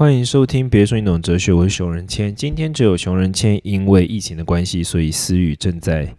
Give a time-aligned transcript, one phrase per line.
[0.00, 2.34] 欢迎收听，别说你懂哲学，我是熊仁谦。
[2.34, 6.10] 今天只有熊仁谦，因为疫情的关系，所以思雨正在。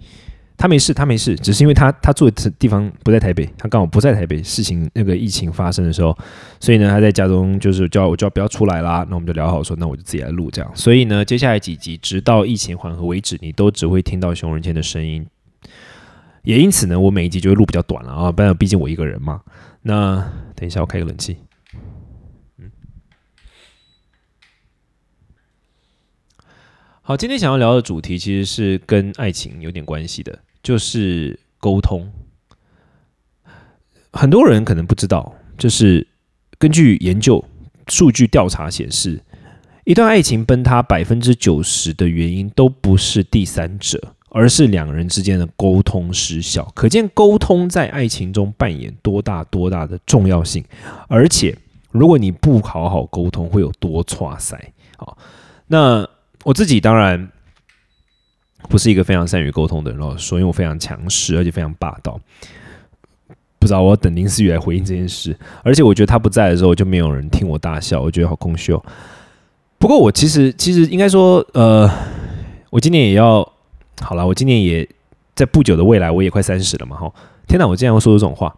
[0.55, 4.43] 他没事，他没事，只是因为他他住的地方不在台北，他刚好不在台北。
[4.43, 6.15] 事情那个疫情发生的时候，
[6.59, 9.03] 所以呢，他在家中就是叫我叫不要出来啦。
[9.09, 10.71] 那我们就聊好说，那我就自己来录这样。
[10.75, 15.25] 所以呢，接下来几集直到疫情缓和为止，你都只会听到熊仁谦的声音。
[16.43, 19.41] 也因此呢，我每一集就会录比较短了啊，不然毕竟我一个人嘛。
[19.81, 20.23] 那
[20.55, 21.37] 等一下，我开个冷气。
[27.11, 32.09] 好，今天想要聊的主题其实是跟爱情有点关系的，就是沟通。
[34.13, 36.07] 很多人可能不知道，就是
[36.57, 37.43] 根据研究
[37.89, 39.21] 数据调查显示，
[39.83, 46.63] 一段爱情崩塌百分之九十的原因都不是第三者，而是两人之间的沟通失效。
[46.73, 50.63] 可见沟通在爱情中扮演多大多大的重要性，
[51.09, 51.53] 而且
[51.91, 54.73] 如果你不好好沟通，会有多差塞。
[54.95, 55.17] 好，
[55.67, 56.07] 那。
[56.43, 57.29] 我自己当然
[58.69, 62.19] 不是一个非常善于沟通的人，哦，所以，我非常强势，而且非常霸道。
[63.59, 68.83] 不知道我要等林思雨来回应这件事，而且我觉得他不在的时候，就没有人听我大笑，我觉得好空虚哦。
[69.77, 71.87] 不过我其实其实应该说，呃，
[72.71, 73.47] 我今年也要
[73.99, 74.87] 好了，我今年也
[75.35, 77.13] 在不久的未来，我也快三十了嘛，哈！
[77.47, 78.55] 天哪，我竟然会说这种话。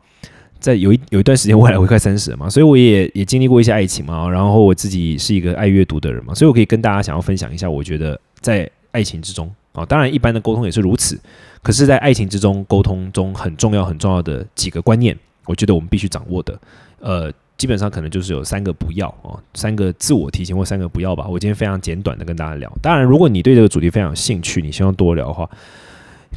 [0.63, 11.19] 在有一有一段时间，未来会快三十了嘛，所以我也也经历过一些爱情嘛，然后我自己是一个爱阅读的人嘛，所以我可以跟大家想要分享一下，我觉得在爱情之中啊，当然一般的沟通也是如此，
[11.61, 15.13] 可是，在爱情之中沟通中很重要很重要的几个观念，
[15.47, 16.57] 我觉得我们必须掌握的，
[17.01, 21.27] 呃，基本上可能就是有三个不要啊，三个自我提醒或三个不要吧。
[21.27, 25.49] 我今天非常简短的跟大家聊，当然，如果你对这个主题非常有兴趣，你希望多聊的话。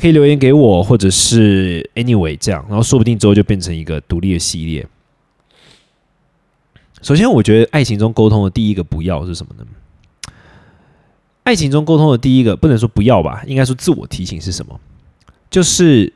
[0.01, 4.87] 可以留言给我，或者是 anyway 这样，然后说不定之后就变成一个独立的系列。
[7.03, 9.67] 首先，我觉得爱情中沟通的第一个不要是什么呢？
[11.45, 14.79] 爱情中沟通的第一个不能说不要吧，应该说自我提醒是什么？
[15.49, 16.13] 就是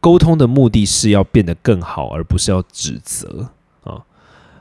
[0.00, 3.50] 沟通的目的是要变得更好，而不是要指责
[3.84, 4.02] 啊。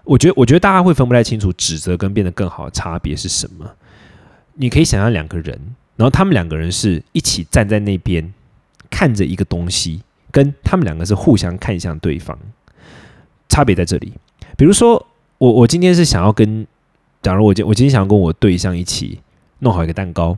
[0.03, 3.65] 我觉得，我觉得大家会分不太清楚指责跟变得更好的差别是什么。
[4.55, 5.75] 你可以想象两个人。
[5.99, 8.33] 然后他们两个人是一起站在那边
[8.89, 10.01] 看着一个东西，
[10.31, 12.39] 跟他们两个是互相看向对方，
[13.49, 14.13] 差别在这里。
[14.55, 15.05] 比如说，
[15.37, 16.65] 我我今天是想要跟，
[17.21, 19.19] 假如我今我今天想要跟我对象一起
[19.59, 20.37] 弄好一个蛋糕，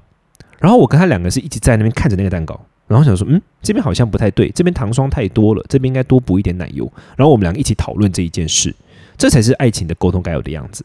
[0.58, 6.92] 然后我跟他两个是一起在那边看着那个蛋糕，然后想说，嗯，这边好像不太对，这边糖霜太多了，这边应该多补一点奶油。
[7.16, 8.74] 然后我们两个一起讨论这一件事，
[9.16, 10.84] 这才是爱情的沟通该有的样子。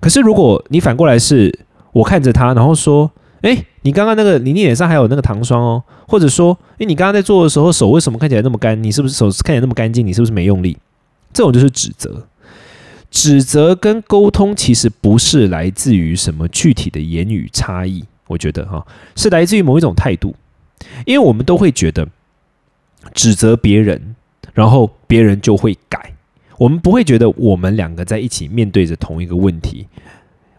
[0.00, 1.56] 可是如果你反过来是
[1.92, 3.08] 我看着他，然后说。
[3.42, 8.80] 哎，你刚刚那个，你脸上还有那个糖霜哦，或者说，哎，你刚刚在做的时候手为什么看起来那么干？
[8.80, 10.06] 你是不是手看起来那么干净？
[10.06, 10.78] 你是不是没用力？
[11.32, 12.26] 这种就是指责。
[13.10, 18.86] 指责跟沟通其实不是来自于什么具体的言语差异，我觉得哈，
[19.16, 20.34] 是来自于某一种态度。
[21.04, 22.08] 因为我们都会觉得
[23.12, 24.14] 指责别人，
[24.54, 26.14] 然后别人就会改。
[26.58, 29.88] 我们不会觉得我们两个在一起面对着同一个问题。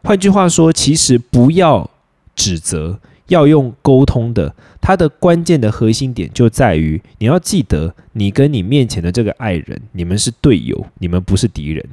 [0.03, 1.89] 换句话说，其实不要。
[2.35, 11.83] 指责要用沟通的，它的关键的核心点就在于你要记得，你跟你面前的这个爱人，你们是队友，你们不是敌人。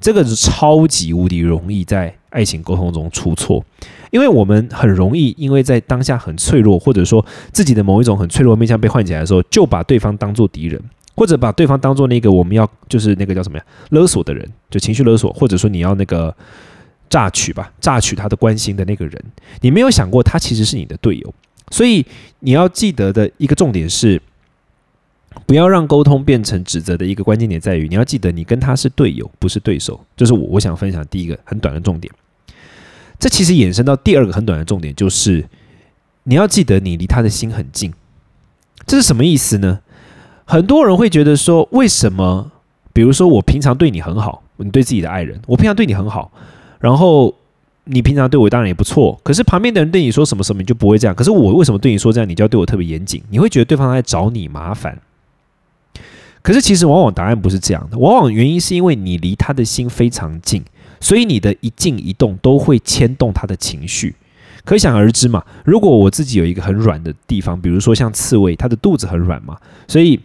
[0.00, 3.64] 这个是超级无敌容易在爱情沟通中出错，
[4.10, 10.82] 因为我们很容易因为在当下很脆弱，或者说自己的某一种很脆弱面向被唤起来的时候，就把对方当做敌人，
[11.14, 16.34] 或者把对方当做那个我们要就是那个叫什么呀勒索的人，就情绪勒索，或者说你要那个。
[17.12, 19.22] 榨取吧，榨取他的关心的那个人，
[19.60, 21.34] 你没有想过他其实是你的队友，
[21.70, 22.06] 所以
[22.38, 24.18] 你要记得的一个重点是，
[25.44, 30.02] 不要让沟通变成指责的一个关键点在于，你要记得你跟他是队友，不是对手。
[30.16, 32.10] 这是我我想分享第一个很短的重点。
[33.18, 35.46] 这其实衍生到第二个很短的重点，就是
[36.22, 37.92] 你要记得你离他的心很近。
[38.86, 39.80] 这是什么意思呢？
[40.46, 42.52] 很多人会觉得说，为什么？
[42.94, 46.32] 比如说我平常对你很好，你对自己的爱人，我平常对你很好。
[46.82, 47.32] 然后
[47.84, 51.14] 你平常对我当然也不错，可是旁边的人对你说什么什么你就不会这样。
[51.14, 53.22] 可是我为什么对你说这样，你就要对我特别严谨？
[53.30, 55.00] 你会觉得对方在找你麻烦。
[56.42, 60.60] 可是其实往往答案不是这样的，往往原因是因为你离他的心非常近，
[60.98, 64.16] 所以你的一静一动都会牵动他的情绪。
[64.64, 69.56] 可想而知嘛，如果我自己有一个很软的地方，比如说像刺猬，它的肚子很软嘛，
[69.86, 70.18] 所以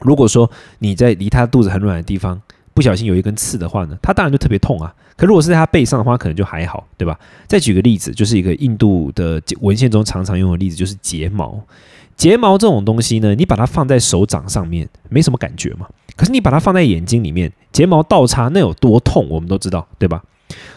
[0.00, 0.50] 如果说
[0.80, 2.42] 你在离它肚子很软的地方。
[2.76, 4.94] 不小心有一根刺的话呢，它当然就特别痛啊。
[5.16, 7.18] 可如果是在它背上的话，可能就还好，对吧？
[7.46, 11.58] 再举个例子，就是一个印度的文献中常常用的例子，就是睫毛。
[12.18, 15.86] 睫毛这种东西呢，你把它放在手掌上面没什么感觉嘛。
[16.16, 20.22] 可是你把它放在眼睛里面，睫毛倒插那有多痛，我们都知道，对吧？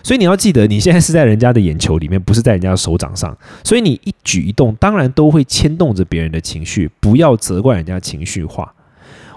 [0.01, 3.37] 所以你要记得，你现在是在人家的眼球里面，不是在人家的手掌上。
[3.63, 6.89] 所以你一举一动，当然都会牵动着别人的情绪。
[7.01, 8.73] 不要责怪人家情绪化。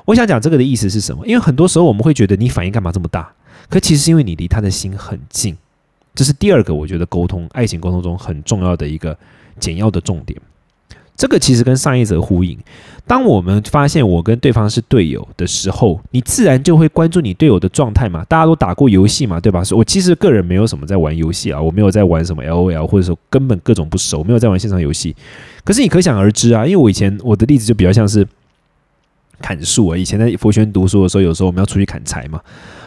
[0.04, 1.26] 我想讲这个的意思是什么？
[1.26, 3.32] 因为很多时候我们会觉得你反应干嘛这么大？
[3.68, 5.56] 可其实是因为你离他的心很近。
[6.14, 9.16] 这是第二个，我觉得沟通爱情沟通中很重要的一个
[9.58, 10.38] 简要的重点。
[11.16, 12.58] 这个其实跟上一则呼应。
[13.06, 18.24] 当我们发现我跟对方是队友的时候，你自然就会关注你队友的状态嘛。
[18.24, 19.62] 大家都打过游戏嘛，对吧？
[19.70, 25.14] 我其实个人没有什么在玩游戏啊，我没有在玩什么 L O L，或者说根本各种不熟，没有在玩线上游戏。
[25.64, 28.26] 可是你可想而知啊，因为我以前我的例子就比较像是
[29.42, 29.96] 砍树啊。
[29.98, 32.40] 以前在佛学院读书的时候，有时候我们要出去砍柴嘛，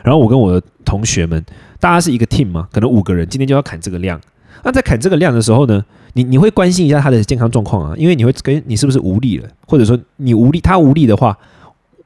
[0.04, 1.46] 然后我跟我的同学们，
[1.80, 4.19] 大家是一个 team 嘛，可能五个人，今天就要砍这个量。
[4.63, 5.86] 那在砍这个量的时候呢？
[6.13, 11.38] 你你会关心一下他的健康状况啊，因为你会跟你是不是无力了，或者说你无力，他无力的话，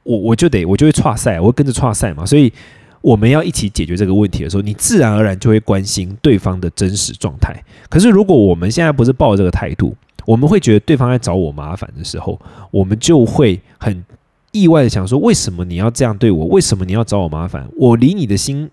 [0.02, 2.26] 我我就得我就会岔赛，我会跟着岔赛嘛。
[2.26, 2.52] 所以
[3.02, 7.54] 我们要一起解决这个问题的时候，你自然而然就会关心对方的真实状态。
[7.88, 9.94] 可是如果我们现在不是抱这个态度，
[10.26, 12.36] 我们会觉得对方在找我麻烦的时候，
[12.72, 14.04] 我们就会很
[14.52, 16.46] 意外的想说，为什么你要这样对我？
[16.46, 17.68] 为什么你要找我麻烦？
[17.76, 18.70] 我离你的心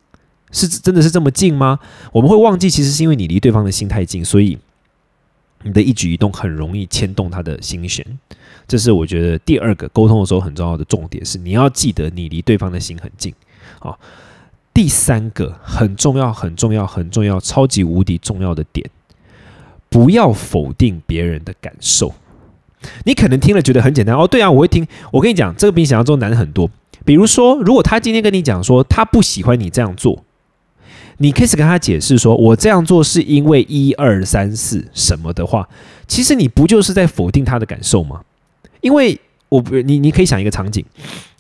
[0.52, 1.80] 是真的是这么近吗？
[2.12, 4.58] 我们会忘记，其实是因为你离对方的心太近，所以。
[5.64, 8.06] 你的一举一动很容易牵动他的心弦，
[8.68, 13.34] 这是我觉得第二个沟通的时候很重要的重点，是你要记得你离对方的心很近。
[13.80, 14.00] 好，
[14.72, 18.88] 第三个很重要、很重要、很重要、超级无敌重要的点，
[19.90, 22.14] 不要否定别人的感受。
[23.06, 24.86] 你可能听了觉得很简单哦，对啊，我会听。
[25.12, 26.70] 我跟你讲，这个比你想象中难很多。
[27.06, 30.24] 比如说，如果他今天跟你讲说他不喜欢你这样做。
[31.20, 35.68] 你开始跟他解释说，我这样做是因为一二三四什么的话，
[36.08, 38.22] 其实你不就是在否定他的感受吗？
[38.82, 39.20] 因为
[39.50, 40.86] 我不，你你可以想一个场景，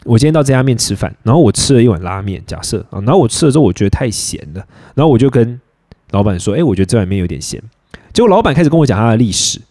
[0.04, 5.62] 我今天到这家面吃饭，然后我吃了一碗拉面，假设啊，然后我吃了之后我觉得太咸了，然后我就跟
[6.10, 7.62] 老板说，哎，我觉得这碗面有点咸。
[8.12, 9.62] 结果老板开始跟我讲他的历史，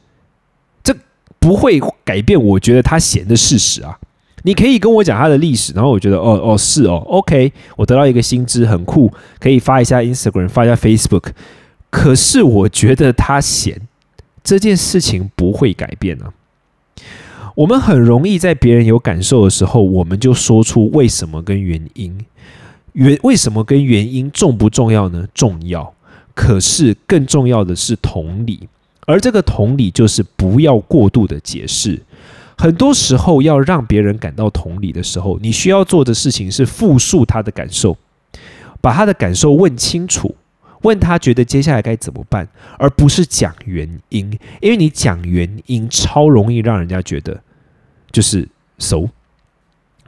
[1.47, 3.97] 不会改变我觉得他闲的事实啊。
[4.43, 11.31] 你可以跟我讲他的历史，然后我觉得哦哦是哦，OK，我得到一个新知，很酷，可以发一下 Instagram，发一下 Facebook。
[11.89, 13.81] 可是我觉得他闲，
[14.43, 16.33] 这件事情不会改变啊。
[17.55, 22.19] 我们很容易在别人有感受的时候，我们就说出为什么跟原因。
[22.95, 25.29] 原为什么跟原因重不重要呢？
[25.33, 25.95] 重要。
[26.35, 28.69] 可是更重要的是同理，
[29.07, 32.03] 而这个同理就是不要过度的解释。
[32.59, 37.97] 很多时候，要让别人感到同理的时候，你需要做的事情是复述他的感受，
[38.81, 40.35] 把他的感受问清楚，
[40.83, 42.49] 问他觉得接下来该怎么办，
[42.79, 44.31] 而不是讲原因，
[44.61, 47.41] 因为你讲原因超容易让人家觉得
[48.11, 48.49] 就是
[48.79, 49.09] 熟。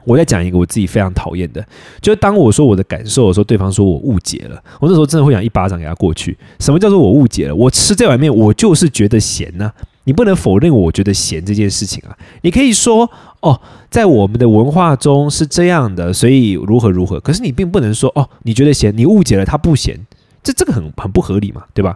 [0.05, 1.65] 我再讲一个我自己非常讨厌的，
[2.01, 6.37] 就是当我说我的感受的时候，对方说我误解了，我那时候真的会想一巴掌给他过去。
[6.59, 7.55] 什么叫做我误解了？
[7.55, 9.71] 我吃这碗面，我就是觉得咸呢。
[10.05, 12.17] 你不能否认我觉得咸这件事情啊。
[12.41, 13.07] 你可以说
[13.41, 13.61] 哦，
[13.91, 17.19] 在我们的文化中是这样的，所以如何如何。
[17.19, 19.99] 可是你并不能说哦，你觉得咸，你误解了他不咸，
[20.41, 21.95] 这这个很很不合理嘛，对吧？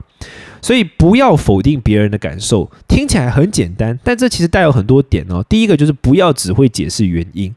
[0.62, 5.44] 所以不要否定别人的感受，听起来很简单，但这其实带有很多点哦。
[5.50, 7.52] 第一个就是不要只会解释原因。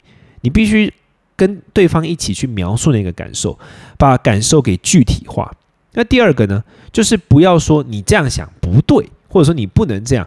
[0.47, 0.93] 你必须
[1.35, 3.59] 跟对方一起去描述那个感受，
[3.97, 5.53] 把感受给具体化。
[5.91, 6.63] 那第二个呢，
[6.93, 10.25] 就是不要说你这样想不对，或者说你不能这样，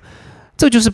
[0.59, 0.93] 这就是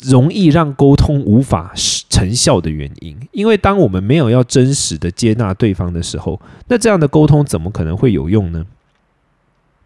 [0.00, 1.74] 容易让沟通无法
[2.08, 3.14] 成效的原因。
[3.32, 8.64] 因为当我们没有要真实的接纳对方的时候，那这样的沟通怎么可能会有用呢？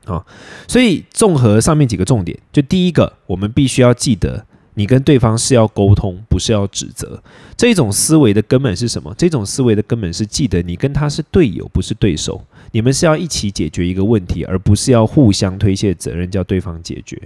[0.04, 0.24] 啊，
[0.68, 4.46] 所以综合上面几个重点，就第一个，我们必须要记得。
[4.78, 7.22] 你跟对方是要沟通，不是要指责。
[7.56, 9.14] 这种思维的根本是什么？
[9.16, 12.44] 这种思维的根本是记得你跟他是队友，不是对手。
[12.72, 17.20] 你们是要一起解决一个问题，而不是要互相推卸责任，叫对方解决。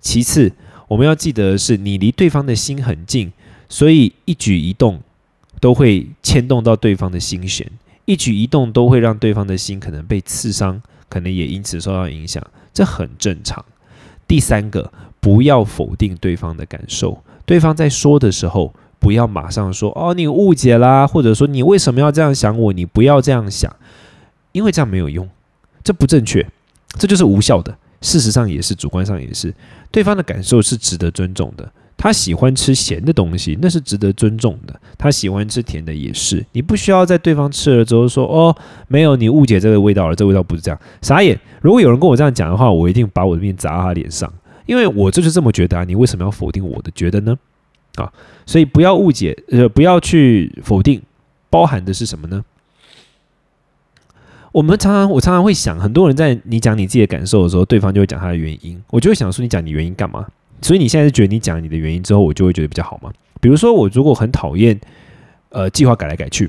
[0.00, 0.50] 其次，
[0.88, 3.32] 我们要记得的是，你离对方的心很近，
[3.68, 5.00] 所以一举一动
[5.60, 7.70] 都会牵动到对方的心弦，
[8.04, 12.44] 一举一动都会让对方的心可能被刺伤，可能也因此受到影响，
[12.74, 13.64] 这很正常。
[14.30, 14.92] 第三个。
[15.22, 23.70] 不要否定对方的感受，对方在说的时候，不要马上说“哦，你误解啦”，或者说“你为什么要这样想我？”你不要这样想，
[24.52, 25.28] 因为这样没有用，
[25.84, 26.48] 这不正确，
[26.98, 27.76] 这就是无效的。
[28.00, 29.54] 事实上也是，主观上也是，
[29.90, 31.70] 对方的感受是值得尊重的。
[32.02, 36.42] 他喜欢吃咸的东西，那是值得尊重的；他喜欢吃甜的，也是。
[36.52, 38.56] 你不需要在对方吃了之后说：“哦，
[38.88, 41.38] 没有，你误解这个味道了，这味道不是这样。”傻眼！
[41.60, 44.32] 如果有人跟我这样讲的话，我一定把我的面砸他脸上。
[44.64, 47.36] 因为我就是这么觉得啊，你为什么要否定我的觉得呢？
[47.96, 48.10] 啊，
[48.46, 51.02] 所以不要误解，呃，不要去否定
[51.50, 52.42] 包含的是什么呢？
[54.52, 58.82] 我们常常，我常常会想，很多人在你讲你自己的感受的时候，对方就会讲他的原因。
[58.88, 60.26] 我就会想说，你讲你原因干嘛？
[60.62, 63.12] 所以你现在是觉得你讲你的原因之后，我就会觉得比较好吗？
[63.40, 64.78] 比如说，我如果很讨厌，
[65.50, 66.48] 呃，计划改来改去，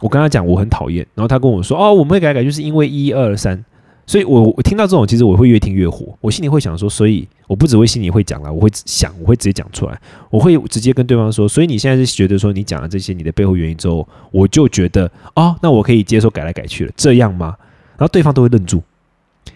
[0.00, 3.64] 我跟他讲我很讨厌，然后他跟我说，哦，我们会改来改去是因为一二三。
[4.06, 6.14] 所以，我我听到这种，其实我会越听越火。
[6.20, 9.98] 我心里会想说，所以我不只会心里会讲啦，我会想，我会直接讲出来，
[10.28, 11.48] 我会直接跟对方说。
[11.48, 17.56] 所以你现在是觉得说，你讲了这些你的背后原因之后，我就觉得，哦，那我可以接受改来改去了，这样吗？
[17.96, 18.82] 然后对方都会愣住。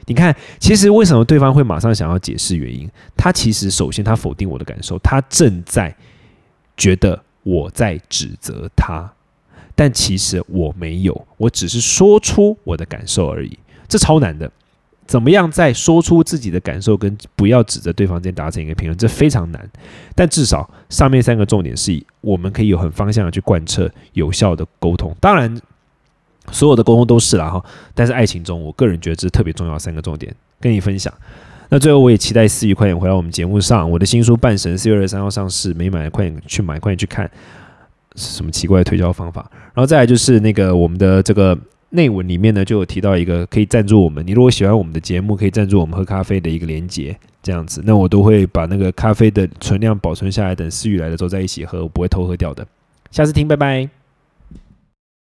[0.07, 2.88] 你看，其实为什么对方会马上想要解释原因？
[3.16, 5.95] 他其实首先他否定我的感受，他正在
[6.76, 9.11] 觉得我在指责他，
[9.75, 13.59] 但其实我没有，我只是说出我的感受而已。
[13.87, 14.50] 这超难的，
[15.07, 18.97] 怎么样在说出自己的感受跟不要指责对方之间达成一个平衡？
[18.97, 19.71] 这非常难。
[20.14, 25.16] 但至少上面三个重点是，我们可以有很方向的去贯彻有效的沟通。
[25.21, 25.59] 当然，
[26.50, 27.64] 所有的沟通都是啦哈。
[27.94, 31.12] 但是爱情中，我个人觉得这是特别重要三个重点，跟你分享。
[31.68, 33.90] 那最后，我也期待思雨快点回到我们节目上。
[33.90, 37.30] 我的新书《半神》四月二十三号上市，没买快点去买，快点去看。
[38.16, 39.48] 什么奇怪的推销方法？
[39.74, 41.58] 然后再来就是那个我们的这个。
[41.90, 44.22] 内文里面呢，就有提到一个可以赞助我们。
[44.26, 52.66] 你如果喜欢我们的节目，可以赞助我们喝咖啡的一个连接，这样子，那我都会把那个咖啡的存量保存下来，等思雨来的时候再一起喝，我不会偷喝掉的。
[53.10, 53.97] 下次听，拜拜。